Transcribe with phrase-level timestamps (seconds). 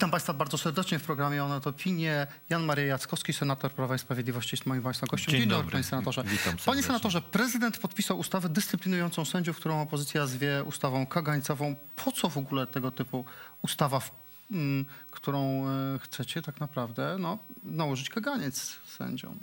[0.00, 2.26] Witam Państwa bardzo serdecznie w programie One to Opinie.
[2.50, 5.32] Jan Maria Jackowski, senator Prawa i Sprawiedliwości jest moim Państwa gościem.
[5.32, 5.72] Dzień dobry, dobry.
[5.72, 6.24] Panie Senatorze.
[6.24, 6.82] Witam Panie.
[6.82, 11.76] Senatorze, prezydent podpisał ustawę dyscyplinującą sędziów, którą opozycja zwie ustawą kagańcową.
[11.96, 13.24] Po co w ogóle tego typu
[13.62, 14.10] ustawa, w,
[14.50, 19.38] m, którą e, chcecie tak naprawdę no, nałożyć kaganiec sędziom?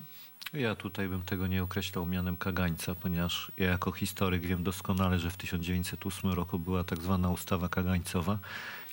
[0.53, 5.29] Ja tutaj bym tego nie określał mianem kagańca, ponieważ ja jako historyk wiem doskonale, że
[5.31, 8.39] w 1908 roku była tak zwana ustawa kagańcowa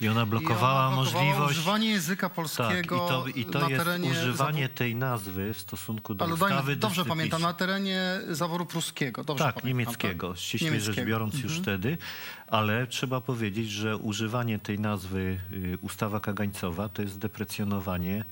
[0.00, 1.58] i ona blokowała I ona blokowała możliwość...
[1.58, 5.58] używanie języka Tak, i polskiego to, i to na jest terenie używanie tej nazwy w
[5.58, 9.24] stosunku do Ale ustawy dajmy, dobrze pamiętam, na terenie zaworu pruskiego.
[9.24, 10.38] Dobrze Tak, pamiętam, niemieckiego, tak?
[10.38, 10.94] ściśle Niemieckiego.
[10.94, 11.98] rzecz biorąc już wtedy,
[12.46, 18.24] ale trzeba powiedzieć, że używanie tej nazwy y, ustawa kagańcowa to jest deprecjonowanie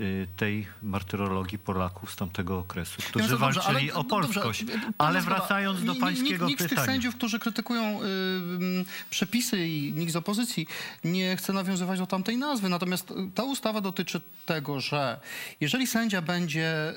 [0.00, 4.64] y, tej martyrologii Polaków z tamtego okresu, którzy Ja dobrze, walczyli ale- o polskość.
[4.64, 6.86] dobrze, ale wracając do pańskiego nikt, nikt z tych pytania.
[6.86, 10.66] sędziów, którzy krytykują y, y, przepisy i nikt z opozycji
[11.04, 12.68] nie chce nawiązywać do tamtej nazwy.
[12.68, 15.20] Natomiast y, ta ustawa dotyczy tego, że
[15.60, 16.92] jeżeli sędzia będzie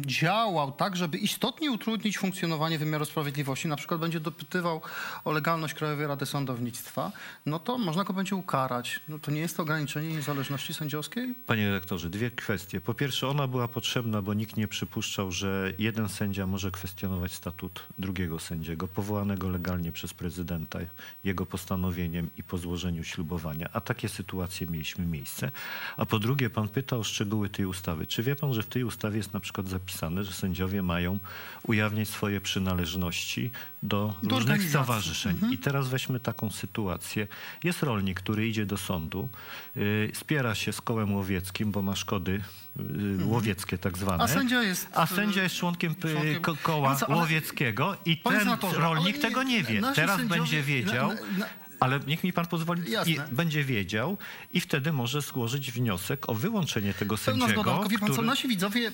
[0.00, 4.80] działał tak, żeby istotnie utrudnić funkcjonowanie wymiaru sprawiedliwości, na przykład będzie dopytywał
[5.24, 7.12] o legalność Krajowej Rady Sądownictwa,
[7.46, 9.00] no to można go będzie ukarać.
[9.08, 11.34] No to nie jest to ograniczenie niezależności sędziowskiej?
[11.46, 12.80] Panie redaktorze, dwie kwestie.
[12.80, 17.82] Po pierwsze, ona była potrzebna, bo nikt nie przypuszczał, że jeden sędzia może kwestionować statut
[17.98, 20.78] drugiego sędziego, powołanego legalnie przez prezydenta,
[21.24, 23.68] jego postanowieniem i po złożeniu ślubowania.
[23.72, 25.50] A takie sytuacje mieliśmy miejsce.
[25.96, 28.06] A po drugie, pan pyta o szczegóły tej ustawy.
[28.06, 31.18] Czy wie pan, że w tej ustawie jest na przykład zapisane, że sędziowie mają
[31.62, 33.50] ujawniać swoje przynależności
[33.86, 35.38] do, Do różnych stowarzyszeń?
[35.50, 37.28] I teraz weźmy taką sytuację.
[37.64, 39.28] Jest rolnik, który idzie do sądu,
[39.76, 42.40] yy, spiera się z kołem łowieckim, bo ma szkody
[42.76, 44.24] yy, łowieckie tak zwane.
[44.24, 48.16] A sędzia jest, A sędzia jest członkiem, y, członkiem- ko- koła No co, łowieckiego i
[48.16, 49.82] ten rolnik ale tego nie wie.
[49.94, 51.08] Teraz sędziowie- będzie wiedział.
[51.08, 51.46] na- na-
[51.80, 53.28] Ale niech mi pan pozwoli, Jasne.
[53.32, 54.16] będzie wiedział
[54.52, 57.62] i wtedy może złożyć wniosek o wyłączenie tego Pełna sędziego.
[57.62, 58.88] zgoda, pan co, nasi widzowie,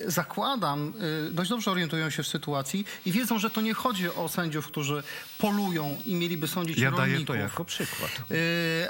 [0.00, 0.92] y, zakładam,
[1.28, 4.66] y, dość dobrze orientują się w sytuacji i wiedzą, że to nie chodzi o sędziów,
[4.66, 5.02] którzy
[5.38, 7.26] polują i mieliby sądzić Ja daję rolników.
[7.26, 8.10] to jako przykład.
[8.30, 8.34] Y,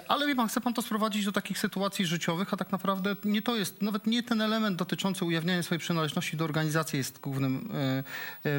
[0.09, 3.43] Ale wie pan, chce pan to sprowadzić do takich sytuacji życiowych, a tak naprawdę nie
[3.43, 7.69] to jest, nawet nie ten element dotyczący ujawniania swojej przynależności do organizacji jest głównym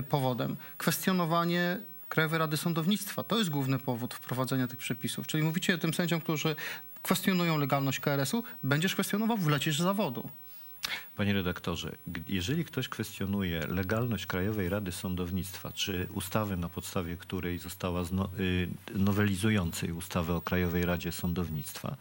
[0.09, 0.56] powodem.
[0.78, 1.78] Kwestionowanie
[2.09, 3.23] Krajowej Rady Sądownictwa.
[3.23, 5.28] To jest główny powód wprowadzenia tych przepisów.
[5.28, 6.56] Czyli mówicie tym sędziom, którzy
[7.01, 10.29] kwestionują legalność KRS-u, będziesz kwestionował, wlecisz z zawodu.
[11.17, 11.95] Panie redaktorze,
[12.28, 18.67] jeżeli ktoś kwestionuje legalność Krajowej Rady Sądownictwa, czy ustawy, na podstawie której została zno, y,
[18.95, 21.95] nowelizującej ustawę o Krajowej Radzie Sądownictwa,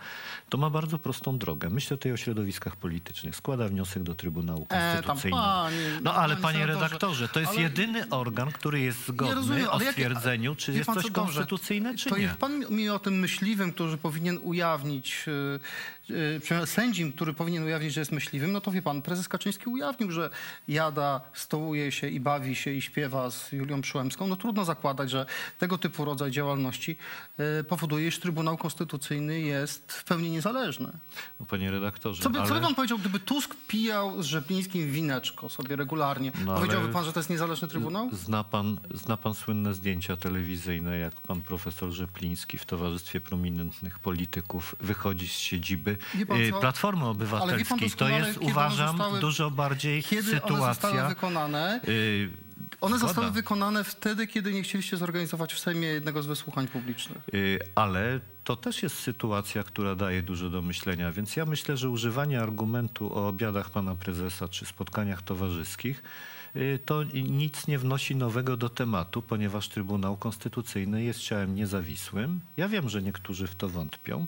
[0.48, 1.70] to ma bardzo prostą drogę.
[1.70, 3.36] Myślę tutaj o środowiskach politycznych.
[3.36, 5.42] Składa wniosek do Trybunału E, Konstytucyjnego.
[5.42, 9.80] panie- no ale panie redaktorze, to jest ale- jedyny organ, który jest zgodny rozumiem, o
[9.80, 12.22] stwierdzeniu, czy jest coś dobrze, konstytucyjne, czy to nie.
[12.22, 15.60] niech pan mi o tym myśliwym, który powinien ujawnić, przynajmniej
[16.64, 20.30] sędzim, który powinien ujawnić, że jest myśliwym, no to wie pan, prezes Kaczyński ujawnił, że
[20.68, 24.26] jada, stołuje się i bawi się i śpiewa z Julią Przyłębską.
[24.26, 25.26] No trudno zakładać, że
[25.58, 26.96] tego typu rodzaj działalności
[27.38, 30.88] yy, powoduje, iż Trybunał Konstytucyjny jest w pełni niezależny.
[31.40, 32.48] No, Panie redaktorze, Co by, ale...
[32.48, 36.32] co by pan powiedział, gdyby Tusk pijał z Rzeplińskim wineczko sobie regularnie?
[36.44, 38.10] No, Powiedziałby pan, że to jest niezależny Trybunał?
[38.12, 44.76] Zna pan, zna pan słynne zdjęcia telewizyjne, jak pan profesor Rzepliński w towarzystwie prominentnych polityków
[44.80, 45.95] wychodzi z siedziby
[46.52, 46.60] co?
[46.60, 47.90] Platformy Obywatelskiej.
[47.90, 51.08] To jest, uważam, zostały- dużo bardziej Kiedy one zostały sytuacja...
[51.08, 51.80] wykonane?
[51.88, 52.30] y,
[52.80, 53.08] One zgoda.
[53.12, 57.18] zostały wykonane wtedy, kiedy nie chcieliście zorganizować w Sejmie jednego z wysłuchań publicznych.
[57.34, 61.90] Y, Ale to też jest sytuacja, która daje dużo do myślenia, więc ja myślę, że
[61.90, 66.35] używanie argumentu o obiadach pana prezesa czy spotkaniach towarzyskich y,
[66.84, 72.40] to nic nie wnosi nowego do tematu, ponieważ Trybunał Konstytucyjny jest ciałem niezawisłym.
[72.56, 74.26] Ja wiem, że niektórzy w to wątpią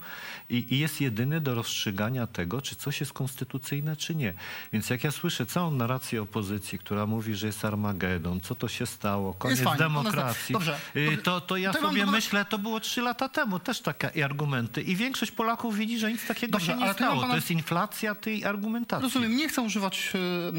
[0.50, 4.34] i, i jest jedyny do rozstrzygania tego, czy coś jest konstytucyjne, czy nie.
[4.72, 8.86] Więc jak ja słyszę całą narrację opozycji, która mówi, że jest Armagedon, co to się
[8.86, 11.22] stało, koniec fajnie, demokracji, dobrze, y, dobrze.
[11.22, 14.24] to, to ja To mam sobie do- myślę, to było trzy lata temu, też takie
[14.24, 14.82] argumenty.
[14.82, 17.20] I większość Polaków widzi, że nic takiego Dobrze, się nie mam stało.
[17.20, 19.02] pana- To jest inflacja tej argumentacji.
[19.02, 20.12] Rozumiem, nie chcę używać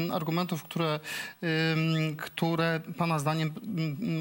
[0.08, 1.00] y, argumentów, które,
[2.16, 3.52] które pana zdaniem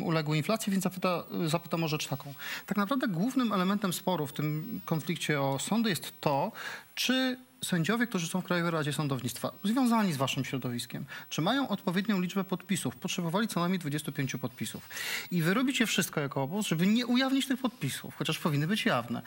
[0.03, 2.33] uległy inflacji, więc zapyta, zapytam o rzecz taką.
[2.65, 6.51] Tak naprawdę głównym elementem sporu w tym konflikcie o sądy jest to,
[6.95, 12.21] czy sędziowie, którzy są w Krajowej Radzie Sądownictwa, związani z waszym środowiskiem, czy mają odpowiednią
[12.21, 12.95] liczbę podpisów?
[12.95, 14.89] Potrzebowali co najmniej 25 podpisów.
[15.31, 19.21] I wy robicie wszystko jako obóz, żeby nie ujawnić tych podpisów, chociaż powinny być jawne.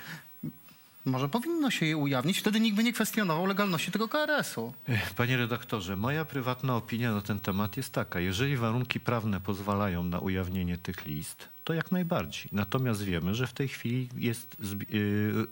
[1.05, 4.73] Może powinno się je ujawnić, wtedy nikt by nie kwestionował legalności tego KRS-u.
[5.17, 8.21] Panie redaktorze, moja prywatna opinia na ten temat jest taka.
[8.21, 12.49] Jeżeli warunki prawne pozwalają na ujawnienie tych list, to jak najbardziej.
[12.53, 14.57] Natomiast wiemy, że w tej chwili jest,
[14.95, 15.47] y,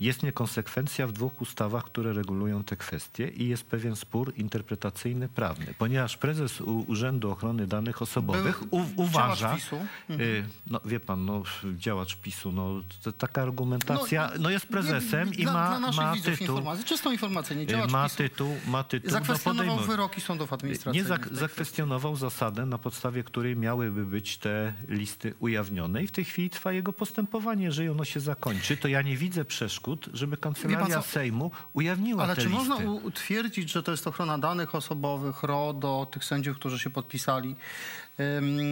[0.00, 5.74] jest niekonsekwencja w dwóch ustawach, które regulują te kwestie i jest pewien spór interpretacyjny prawny,
[5.78, 9.76] ponieważ prezes Urzędu Ochrony Danych Osobowych Był u- uważa, PiSu.
[10.10, 11.42] y, no wie pan, no,
[11.76, 16.14] działacz PiSu, no, to, taka argumentacja, no, jest prezesem nie, i dla, ma, dla ma
[16.16, 18.16] tytuł, czystą informację, nie y, działacz ma PiSu.
[18.16, 19.88] tytuł, ma tytuł, no, Zakwestionował podejmuje.
[19.96, 21.08] wyroki sądów Nie administracyjnych.
[21.08, 21.40] zak- tej kwestii.
[21.40, 26.72] zakwestionował zasadę, na podstawie której miałyby być te listy ujawnione i w tej chwili trwa
[26.72, 27.64] jego postępowanie.
[27.64, 31.02] Jeżeli ono się zakończy, to ja nie widzę przeszkód, żeby Kancelaria co?
[31.02, 32.64] Sejmu ujawniła Ale te czy listy.
[32.68, 37.56] można utwierdzić, że to jest ochrona danych osobowych, RODO, tych sędziów, którzy się podpisali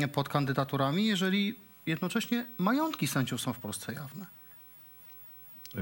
[0.03, 1.55] ym, pod kandydaturami, jeżeli
[1.87, 4.27] jednocześnie majątki sędziów są w Polsce jawne?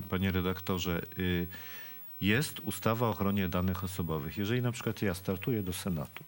[0.08, 1.46] Panie redaktorze, y,
[2.20, 4.38] jest ustawa o ochronie danych osobowych.
[4.38, 6.24] Jeżeli na przykład ja startuję do Senatu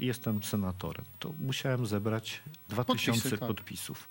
[0.00, 3.48] i jestem senatorem, to musiałem zebrać 2000 Podpisy, tak.
[3.48, 4.08] podpisów.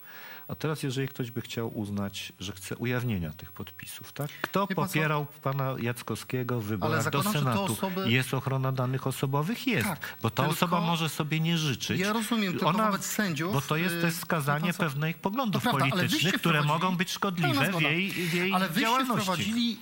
[0.48, 4.30] A teraz, jeżeli ktoś by chciał uznać, że chce ujawnienia tych podpisów, tak?
[4.42, 4.94] Kto Wie pan co?
[4.94, 7.74] popierał pana Jackowskiego w wyborach do zakładam, że te Senatu?
[7.74, 9.68] osoby- Jest ochrona danych osobowych?
[9.68, 9.88] Jest.
[9.88, 12.00] Tak, bo ta tylko- osoba może sobie nie życzyć.
[12.00, 14.80] Ja rozumiem, tylko wobec sędziów, Bo to jest y, też wie skazanie pan co?
[14.80, 17.90] pewnych poglądów To prawda, ale politycznych, wyście które wprowadzili- mogą być Pełna szkodliwe w zgoda.
[17.90, 19.22] jej, w jej Ale wyście działalności.
[19.24, 19.80] wprowadzili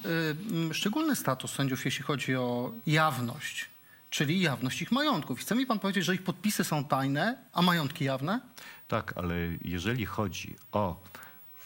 [0.69, 3.65] y, szczególny status sędziów, jeśli chodzi o jawność,
[4.17, 5.39] czyli jawność ich majątków.
[5.39, 8.39] Chce mi pan powiedzieć, że ich podpisy są tajne, a majątki jawne?
[8.87, 11.03] Tak, ale jeżeli chodzi o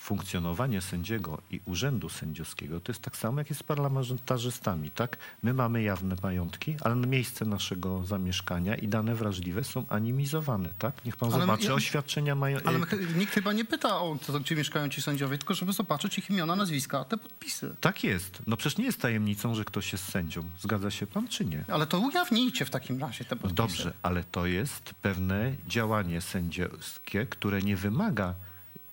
[0.02, 5.18] funkcjonowanie sędziego i urzędu sędziowskiego, to jest tak samo jak jest z parlamentarzystami, tak?
[5.44, 11.06] My mamy jawne majątki, ale miejsce naszego zamieszkania i dane wrażliwe są anonimizowane, tak?
[11.06, 12.58] Niech pan Ale my- zobaczy ja- oświadczenia mają...
[12.66, 12.80] Ale
[13.18, 16.56] nikt chyba nie pyta o to, gdzie mieszkają ci sędziowie, tylko żeby zobaczyć ich imiona,
[16.56, 17.76] nazwiska, a te podpisy.
[17.82, 18.42] Tak jest.
[18.48, 20.44] No przecież nie jest tajemnicą, że ktoś jest sędzią.
[20.60, 21.66] Zgadza się pan, czy nie?
[21.68, 23.56] Ale to ujawnijcie w takim razie te No podpisy.
[23.56, 28.34] dobrze, ale to jest pewne działanie sędziowskie, które nie wymaga.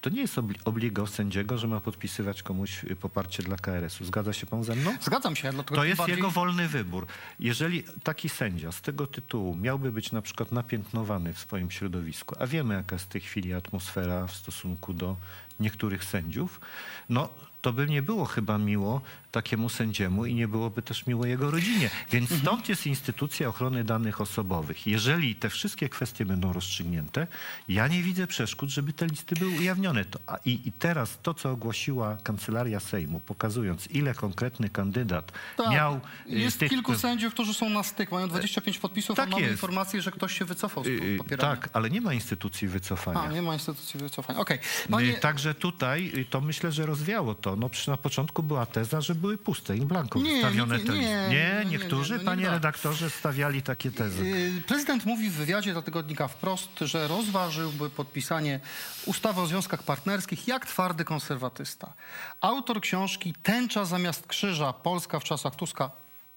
[0.00, 4.04] To nie jest obli- obligo sędziego, że ma podpisywać komuś y, poparcie dla KRS-u.
[4.04, 4.96] Zgadza się pan ze mną?
[5.00, 6.16] Zgadzam się, To jest bardziej...
[6.16, 7.06] jego wolny wybór.
[7.40, 12.46] Jeżeli taki sędzia z tego tytułu miałby być na przykład napiętnowany w swoim środowisku, a
[12.46, 15.16] wiemy jaka jest w tej chwili atmosfera w stosunku do
[15.60, 16.60] niektórych sędziów,
[17.08, 17.28] no
[17.62, 19.00] to by nie było chyba miło
[19.32, 21.90] takiemu sędziemu i nie byłoby też miło jego rodzinie.
[22.12, 22.40] Więc Mhm.
[22.40, 24.86] stąd jest instytucja ochrony danych osobowych.
[24.86, 27.26] Jeżeli te wszystkie kwestie będą rozstrzygnięte,
[27.68, 30.04] ja nie widzę przeszkód, żeby te listy były ujawnione.
[30.04, 35.70] To, a i, I teraz to, co ogłosiła Kancelaria Sejmu, pokazując ile konkretny kandydat Tak,
[35.70, 36.70] miał y, Jest tych...
[36.70, 39.52] kilku sędziów, którzy są na styk, mają 25 podpisów, tak a mamy jest.
[39.52, 41.56] informację, że ktoś się wycofał z Y, y, popierania.
[41.56, 43.20] Tak, ale nie ma instytucji wycofania.
[43.20, 44.38] A, nie ma instytucji wycofania.
[44.40, 44.58] Okej.
[44.86, 45.12] Y, Panie...
[45.14, 47.56] Także tutaj y, to myślę, że rozwiało to.
[47.56, 50.92] No, przy, na początku była teza, że były puste, in blanco Nie, wystawione nie, te
[50.92, 54.24] nie, nie, Nie, nie, niektórzy, nie, no nie panie redaktorze, stawiali takie tezy.
[54.24, 58.60] Y, Prezydent mówi w wywiadzie dla tygodnika wprost, że rozważyłby podpisanie
[59.06, 61.92] ustawy o związkach partnerskich jak twardy konserwatysta.
[62.40, 65.90] Autor książki Tęcza zamiast krzyża Polska w czasach Tuska,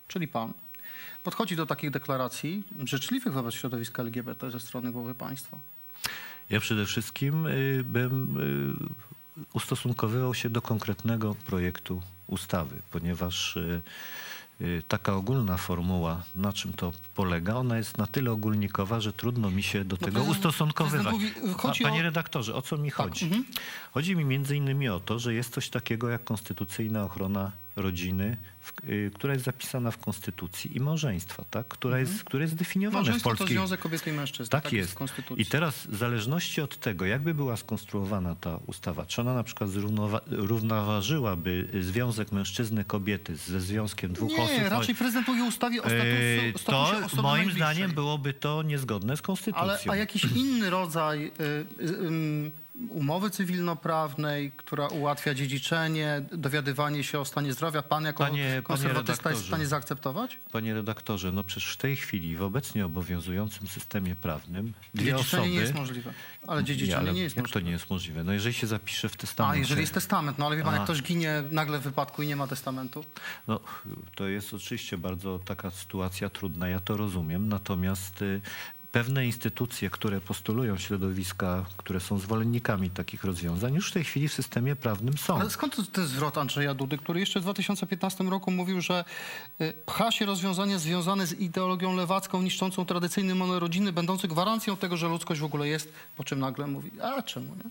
[0.07, 0.53] czyli pan,
[1.23, 5.57] podchodzi do takich deklaracji życzliwych wobec środowiska LGBT ze strony głowy państwa.
[6.49, 8.37] Ja przede wszystkim y, bym
[9.37, 12.01] y, ustosunkowywał się do konkretnego projektu
[12.35, 13.81] ustawy, ponieważ y,
[14.61, 19.51] y, taka ogólna formuła, na czym to polega, ona jest na tyle ogólnikowa, że trudno
[19.51, 21.15] mi się do tego prezydent- ustosunkowywać.
[21.19, 23.29] prezydent mówi- A, panie o- redaktorze, o co mi chodzi?
[23.93, 28.89] Chodzi mi między innymi o to, że jest coś takiego jak konstytucyjna ochrona rodziny, w,
[28.89, 31.67] y, która jest zapisana w konstytucji i małżeństwa, tak?
[31.67, 33.57] która, jest, które jest zdefiniowane w Małżeństwo to polskiej...
[33.57, 34.49] związek kobiety i mężczyzny.
[34.49, 34.91] Tak, jest.
[34.91, 35.41] w Konstytucji.
[35.41, 39.69] I teraz w zależności od tego, jakby była skonstruowana ta ustawa, czy ona na przykład
[39.69, 44.57] zrównowa- równoważyłaby związek mężczyzny kobiety ze związkiem dwóch osób.
[44.57, 47.55] Nie, raczej prezydent mówi ustawie o statusu, Yy, statusie to moim najbliższej.
[47.55, 49.61] zdaniem byłoby to niezgodne z konstytucją.
[49.63, 51.31] Ale a jakiś inny rodzaj y,
[51.83, 52.51] y,
[52.89, 59.29] umowy cywilnoprawnej, która ułatwia dziedziczenie, dowiadywanie się o stanie zdrowia, pan jako Panie- panie konserwatysta
[59.29, 60.37] jest w stanie zaakceptować?
[60.51, 65.49] Panie redaktorze, no przecież w tej chwili w obecnie obowiązującym systemie prawnym dwie Dziedziczenie osoby...
[65.55, 66.13] nie jest możliwe.
[66.47, 67.59] Ale dziedziczenie ale nie jest jak możliwe.
[67.59, 68.23] to nie jest możliwe?
[68.23, 69.59] No jeżeli się zapisze w A, testamencie...
[69.59, 70.83] jeżeli jest testament, no ale wie pan, jak A.
[70.83, 73.05] ktoś ginie nagle w wypadku i nie ma testamentu?
[73.47, 73.59] No,
[74.15, 77.49] to jest oczywiście bardzo taka sytuacja trudna, ja to rozumiem.
[77.49, 78.41] Natomiast y,
[78.91, 84.33] pewne instytucje, które postulują środowiska, które są zwolennikami takich rozwiązań, już w tej chwili w
[84.33, 85.39] systemie prawnym są.
[85.39, 89.05] Ale skąd ten zwrot Andrzeja Dudy, który jeszcze w 2015 roku mówił, że
[89.61, 94.97] y, pcha się rozwiązania związane z ideologią lewacką, niszczącą tradycyjny model rodziny, będący gwarancją tego,
[94.97, 97.69] że ludzkość w ogóle jest, po czym nagle mówi, a czemu nie?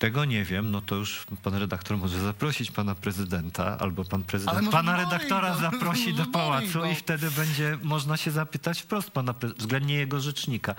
[0.00, 4.70] Tego nie wiem, no to już pan redaktor może zaprosić pana prezydenta, albo pan prezydent
[4.70, 9.94] pana redaktora go, zaprosi do pałacu i wtedy będzie można się zapytać wprost pana względnie
[9.94, 10.74] jego rzecznika.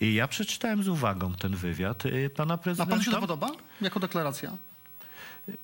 [0.00, 2.90] I ja przeczytałem z uwagą ten wywiad y, pana A prezydenta.
[2.90, 3.50] panu się to podoba?
[3.80, 4.56] Jako deklaracja?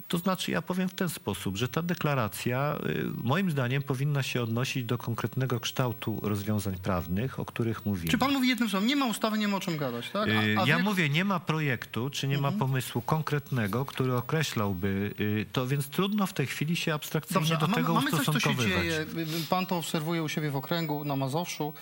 [0.08, 4.42] To znaczy, ja powiem w ten sposób, że ta deklaracja y, moim zdaniem powinna się
[4.42, 8.10] odnosić do konkretnego kształtu rozwiązań prawnych, o których mówimy.
[8.10, 10.28] Czy pan mówi jednym słowem, nie ma ustawy, nie ma o czym gadać, tak?
[10.28, 12.54] Y, A, a Ja mówię, nie ma projektu, czy nie Mhm.
[12.54, 17.56] ma pomysłu konkretnego, który określałby y, to, więc trudno w tej chwili się abstrakcyjnie Dobrze,
[17.56, 18.82] do a mamy, tego mamy coś, co się ustosunkowywać.
[18.82, 19.06] dzieje.
[19.50, 21.72] Pan to obserwuje u siebie w okręgu na Mazowszu.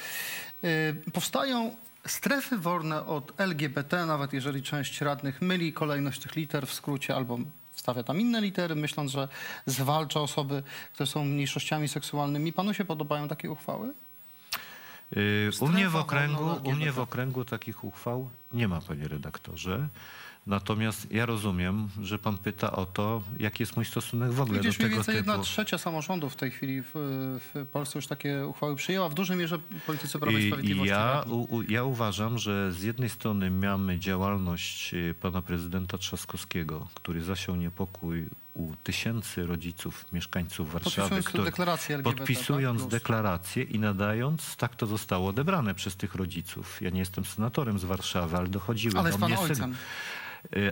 [1.12, 7.16] Powstają strefy wolne od LGBT, nawet jeżeli część radnych myli kolejność tych liter w skrócie
[7.16, 7.38] albo
[7.82, 9.28] stawia tam inne litery, myśląc, że
[9.66, 10.62] zwalcza osoby,
[10.92, 12.52] które są mniejszościami seksualnymi.
[12.52, 13.92] Panu się podobają takie uchwały?
[15.16, 19.88] Y, U mnie, w okręgu, u mnie w okręgu takich uchwał nie ma, panie redaktorze.
[20.46, 24.78] Natomiast ja rozumiem, że pan pyta o to, jaki jest mój stosunek w ogóle Gdzieś
[24.78, 25.30] do mniej tego więcej typu.
[25.30, 26.90] jedna trzecia samorządów w tej chwili w,
[27.54, 29.08] w Polsce już takie uchwały przyjęła.
[29.08, 30.90] W dużej mierze politycy Prawa i Sprawiedliwości.
[30.90, 31.32] ja, radni.
[31.34, 37.56] u, ja uważam, że z jednej strony mamy działalność y, pana prezydenta Trzaskowskiego, który zasiał
[37.56, 42.18] niepokój u tysięcy rodziców, mieszkańców Warszawy, Podpisując który- deklarację LGBT.
[42.18, 42.90] podpisując tak?
[42.90, 46.82] Deklarację i nadając, tak to zostało odebrane przez tych rodziców.
[46.82, 49.74] Ja nie jestem senatorem z Warszawy, ale dochodziły Ale do mnie ojcem.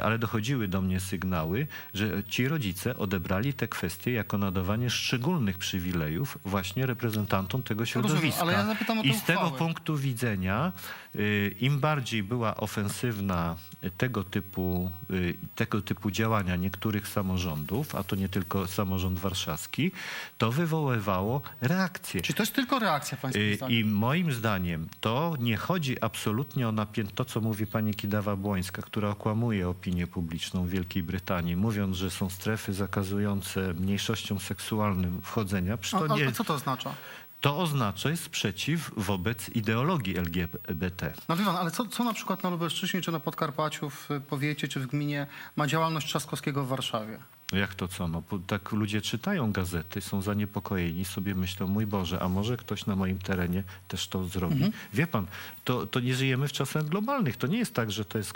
[0.02, 6.38] Ale dochodziły do mnie sygnały, że ci rodzice odebrali te kwestie jako nadawanie szczególnych przywilejów
[6.44, 8.40] właśnie reprezentantom tego Rozumiem, środowiska.
[8.42, 10.72] ale ja zapytam o I z tego punktu widzenia,
[11.16, 18.04] y, im bardziej była ofensywna y, tego typu, y, tego typu działania niektórych samorządów, a
[18.04, 19.92] to nie tylko samorząd warszawski,
[20.38, 22.20] to wywoływało reakcje.
[22.20, 23.78] Czy to jest tylko reakcja Y, zdaniem?
[23.78, 29.08] I moim zdaniem to nie chodzi absolutnie o napięcie, to co mówi pani Kidawa-Błońska, która
[29.08, 35.76] okłamuje opinię publiczną Wielkiej Brytanii, mówiąc, że są strefy zakazujące mniejszościom seksualnym wchodzenia.
[35.76, 36.94] To, a, nie, a co to oznacza?
[37.40, 41.12] to oznacza sprzeciw wobec ideologii LGBT.
[41.28, 44.68] No wie pan, ale co, co na przykład na Lubelszczyźnie, czy na Podkarpaciu, w powiecie,
[44.68, 45.26] czy w gminie
[45.56, 47.18] ma działalność Trzaskowskiego w Warszawie?
[47.52, 48.08] Jak to co?
[48.08, 52.96] No, tak ludzie czytają gazety, są zaniepokojeni, sobie myślą, mój Boże, a może ktoś na
[52.96, 54.54] moim terenie też to zrobi.
[54.54, 54.72] Mhm.
[54.92, 55.26] Wie pan,
[55.64, 57.36] to, to nie żyjemy w czasach globalnych.
[57.36, 58.34] To nie jest tak, że to jest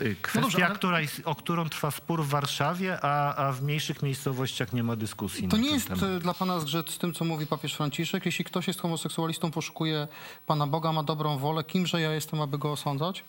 [0.00, 3.52] y, kwestia, No dobrze, ale- która jest, o którą trwa spór w Warszawie, a, a
[3.52, 6.02] w mniejszych miejscowościach nie ma dyskusji To na nie jest temat.
[6.04, 8.26] e, dla pana zgrzyt z tym, co mówi papież Franciszek.
[8.26, 10.08] Jeśli ktoś jest homoseksualistą, poszukuje
[10.46, 13.24] Pana Boga, ma dobrą wolę, kimże ja jestem, aby go osądzać?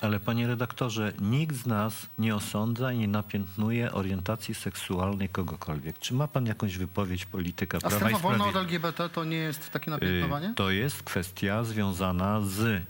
[0.00, 5.98] Ale panie redaktorze, nikt z nas nie osądza i nie napiętnuje orientacji seksualnej kogokolwiek.
[5.98, 8.74] Czy ma pan jakąś wypowiedź polityka A Prawa i strefa wolna od Sprawiedliwości?
[8.76, 10.52] LGBT to nie jest takie Y, napiętnowanie?
[10.56, 12.82] To jest kwestia związana z y,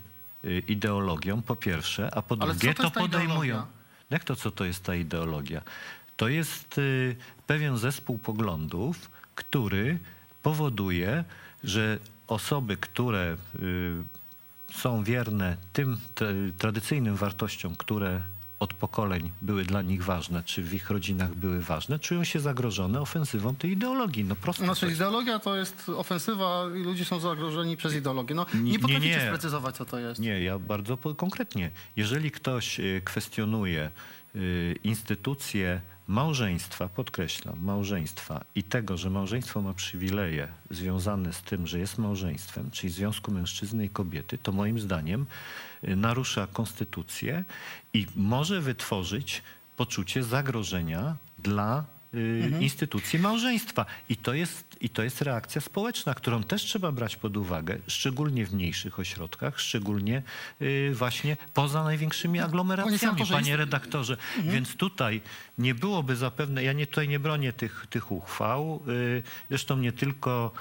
[0.67, 3.43] ideologią, po pierwsze, a po Ale drugie co to jest ta podejmują.
[3.43, 3.67] ideologia?
[4.09, 5.61] Jak to, co to jest ta ideologia?
[6.17, 7.15] To jest y,
[7.47, 9.99] pewien zespół poglądów, który
[10.43, 11.23] powoduje,
[11.63, 13.93] że osoby, które y,
[14.73, 18.21] są wierne tym tra- tradycyjnym wartościom, które
[18.59, 23.01] od pokoleń były dla nich ważne, czy w ich rodzinach były ważne, czują się zagrożone
[23.01, 24.23] ofensywą tej ideologii.
[24.23, 24.63] No prosto.
[24.63, 24.97] Znaczy to jest.
[24.97, 28.35] ideologia to jest ofensywa i ludzie są zagrożeni przez ideologię.
[28.35, 29.25] No, Nie, nie potraficie nie.
[29.27, 30.19] sprecyzować, co to jest.
[30.21, 31.71] Nie, ja bardzo konkretnie.
[31.95, 33.91] Jeżeli ktoś y, kwestionuje
[34.35, 41.79] y, instytucję małżeństwa, podkreślam, małżeństwa i tego, że małżeństwo ma przywileje związane z tym, że
[41.79, 45.25] jest małżeństwem, czyli związku mężczyzny i kobiety, to moim zdaniem
[45.83, 47.43] y, narusza konstytucję
[47.93, 49.41] i może wytworzyć
[49.77, 51.83] poczucie zagrożenia dla
[52.15, 53.85] y, instytucji małżeństwa.
[54.09, 58.45] I to, jest, I to jest reakcja społeczna, którą też trzeba brać pod uwagę, szczególnie
[58.45, 60.23] w mniejszych ośrodkach, szczególnie
[60.61, 64.17] y, właśnie poza największymi aglomeracjami, senatorze, panie redaktorze.
[64.43, 65.21] Więc tutaj
[65.57, 70.51] nie byłoby zapewne, ja nie, tutaj nie bronię tych, tych uchwał, y, zresztą nie tylko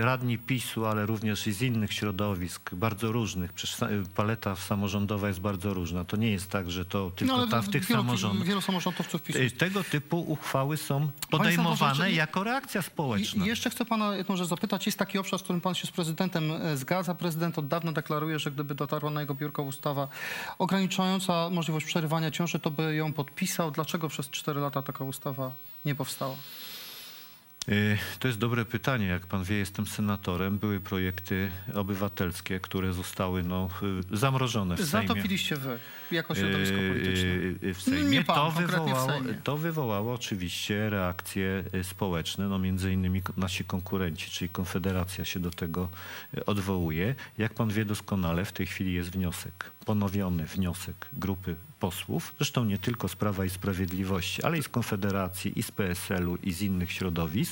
[0.00, 3.76] radni PiSu, ale również i z innych środowisk, bardzo różnych, przecież
[4.14, 6.04] paleta samorządowa jest bardzo różna.
[6.04, 8.46] To nie jest tak, że to tylko ale ta, w tych wielu, samorządach.
[8.46, 13.44] Wielu samorządowców PiSu Tego typu uchwały są podejmowane jako reakcja społeczna.
[13.44, 14.86] I jeszcze chcę pana jedną rzecz zapytać.
[14.86, 17.14] Jest taki obszar, z którym pan się z prezydentem e, zgadza.
[17.14, 20.08] Prezydent od dawna deklaruje, że gdyby dotarła na jego biurko ustawa
[20.58, 23.70] ograniczająca możliwość przerywania ciąży, to by ją podpisał.
[23.70, 25.52] Dlaczego przez 4 lata taka ustawa
[25.84, 26.34] nie powstała?
[27.68, 29.06] Y, To jest dobre pytanie.
[29.06, 30.58] Jak pan wie, jestem senatorem.
[30.58, 33.68] Były projekty obywatelskie, które zostały no,
[34.12, 35.08] y, zamrożone w Sejmie.
[35.08, 35.78] Zatopiliście wy,
[36.10, 37.74] jako środowisko Yy, polityczne.
[37.74, 38.10] w Sejmie.
[38.10, 39.34] Nie pan, to, konkretnie w wywołało, Sejmie.
[39.44, 45.50] to wywołało oczywiście reakcje y, społeczne, no między innymi nasi konkurenci, czyli Konfederacja się do
[45.50, 45.88] tego
[46.38, 47.14] y, odwołuje.
[47.38, 52.78] Jak pan wie doskonale, w tej chwili jest wniosek, ponowiony wniosek grupy posłów, zresztą nie
[52.78, 56.92] tylko z Prawa i Sprawiedliwości, ale i z Konfederacji, i z PSL-u, i z innych
[56.92, 57.51] środowisk,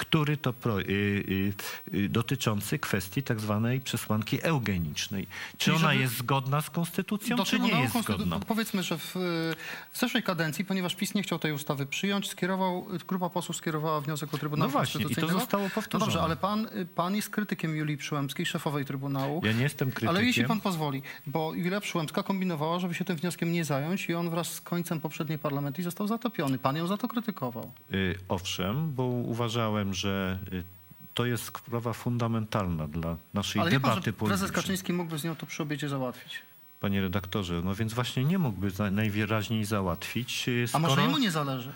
[0.00, 1.52] który to pro, y, y,
[1.94, 5.26] y, dotyczący kwestii tak zwanej przesłanki eugenicznej.
[5.58, 8.40] Czy Czyli ona żeby- jest zgodna z konstytucją, czy nie Trybunału jest Konstytu- zgodna?
[8.40, 9.10] Powiedzmy, że w,
[9.92, 14.30] w zeszłej kadencji, ponieważ PiS nie chciał tej ustawy przyjąć, skierował, grupa posłów skierowała wniosek
[14.30, 15.40] do Trybunału No właśnie, i to Konstytucyjnego.
[15.40, 16.06] zostało No powtórzone.
[16.06, 19.40] dobrze, ale pan, pan jest krytykiem Julii Przyłębskiej, szefowej Trybunału.
[19.44, 20.08] Ja nie jestem krytykiem.
[20.08, 24.14] Ale jeśli pan pozwoli, bo Julia Przyłębska kombinowała, żeby się tym wnioskiem nie zająć i
[24.14, 26.58] on wraz z końcem poprzedniej parlamenty został zatopiony.
[26.58, 27.72] Pan ją za to krytykował.
[27.94, 30.64] Y, Owszem, bo uważałem, że y,
[31.14, 34.52] to jest sprawa fundamentalna dla naszej Ale debaty że prezes.
[34.52, 36.42] Kaczyński mógłby z nią to przy obiedzie załatwić.
[36.80, 40.88] Panie redaktorze, no więc właśnie nie mógłby najwyraźniej załatwić, y, A skoro...
[40.88, 41.72] może jemu nie zależy?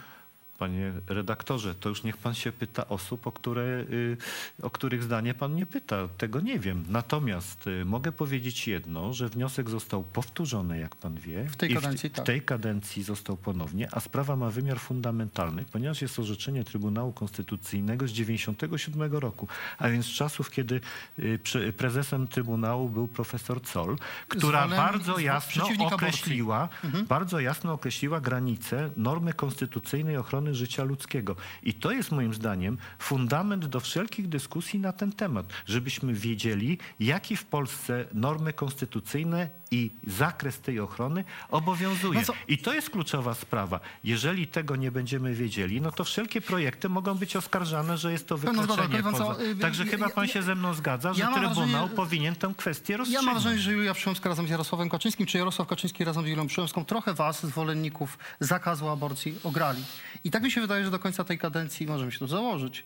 [0.59, 4.17] Panie redaktorze, to już niech pan się pyta osób, o, które, y,
[4.63, 6.09] o których zdanie pan nie pyta.
[6.19, 6.85] Tego nie wiem.
[6.89, 11.45] Natomiast y, mogę powiedzieć jedno, że wniosek został powtórzony, jak pan wie.
[11.45, 12.25] W tej i kadencji, w, tak.
[12.25, 18.09] w tej kadencji został ponownie, a sprawa ma wymiar fundamentalny, ponieważ jest orzeczenie Trybunału Konstytucyjnego
[18.09, 20.81] z 97 roku, a więc z czasów, kiedy
[21.19, 23.97] y, prezesem Trybunału był profesor Zoll,
[24.29, 27.07] która bardzo jasno określiła, Mhm.
[27.07, 31.37] bardzo jasno określiła granice normy konstytucyjnej ochrony życia ludzkiego.
[31.63, 37.37] I to jest moim zdaniem fundament do wszelkich dyskusji na ten temat, żebyśmy wiedzieli, jakie
[37.37, 42.23] w Polsce normy konstytucyjne i zakres tej ochrony obowiązuje.
[42.28, 43.81] No I to jest kluczowa sprawa.
[44.04, 48.38] Jeżeli tego nie będziemy wiedzieli, no to wszelkie projekty mogą być oskarżane, że jest to
[48.38, 49.43] wykroczenie pan co, poza...
[49.43, 52.35] y, Także y, chyba pan ja- się ze mną zgadza, że ja Trybunał wrażenie- powinien
[52.35, 53.26] tę kwestię Ja rozstrzygnąć.
[53.26, 56.47] mam wrażenie, że Julia Przyłębska razem z Jarosławem Kaczyńskim, czy Jarosław Kaczyński razem z Julią
[56.47, 59.85] Przyłębską trochę was, zwolenników zakazu aborcji, ograli.
[60.25, 62.85] I tak mi się wydaje, że do końca tej kadencji, możemy się to założyć,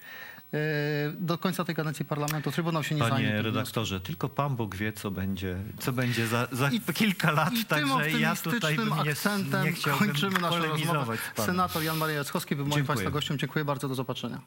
[1.19, 3.17] do końca tej kadencji parlamentu Trybunał się nie zajmie.
[3.17, 7.53] Panie redaktorze, tylko Pan Bóg wie, co będzie, co będzie za, za I- kilka lat,
[7.53, 11.17] I tym także ja tutaj bym nie, akcentem nie kończymy naszą rozmowę.
[11.37, 12.87] Senator Jan Maria Jackowski był moim.
[12.87, 13.39] Państwa gościem.
[13.39, 14.41] Dziękuję bardzo, do zobaczenia.